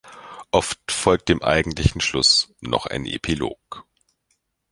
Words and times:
Oft 0.49 0.91
folgt 0.91 1.29
dem 1.29 1.43
eigentlichen 1.43 2.01
Schluss 2.01 2.51
noch 2.59 2.87
ein 2.87 3.05
Epilog. 3.05 3.85